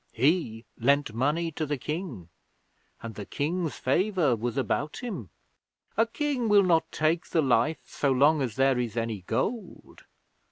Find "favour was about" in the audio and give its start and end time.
3.75-4.97